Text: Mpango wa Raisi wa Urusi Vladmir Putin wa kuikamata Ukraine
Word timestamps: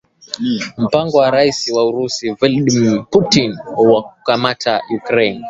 Mpango 0.77 1.17
wa 1.17 1.31
Raisi 1.31 1.71
wa 1.73 1.87
Urusi 1.87 2.31
Vladmir 2.31 3.05
Putin 3.11 3.57
wa 3.77 4.03
kuikamata 4.03 4.81
Ukraine 4.97 5.39